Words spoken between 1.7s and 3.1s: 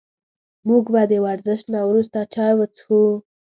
نه وروسته چای وڅښو